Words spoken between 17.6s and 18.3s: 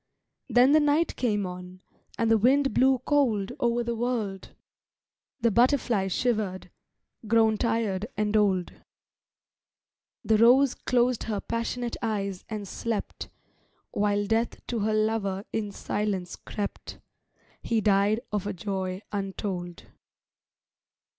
He died